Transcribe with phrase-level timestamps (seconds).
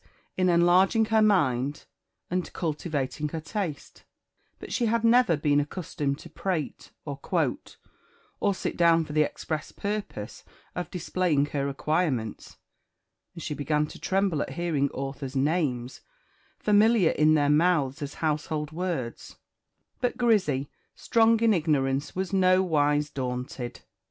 [0.35, 1.85] in enlarging her mind
[2.31, 4.03] and cultivating her taste;
[4.57, 7.77] but she had never been accustomed to prate, or quote,
[8.39, 10.43] or sit down for the express purpose
[10.73, 12.57] of displaying her acquirements;
[13.35, 16.01] and she began to tremble at hearing authors' names
[16.57, 19.37] "familiar in their mouths as household words;"
[19.99, 23.81] but Grizzy, strong in ignorance, was no wise daunted.